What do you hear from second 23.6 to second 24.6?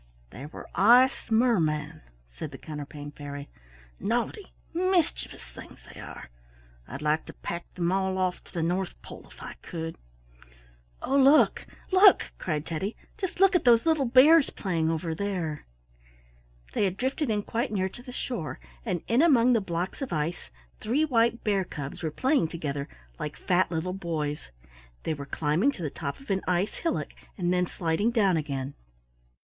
little boys.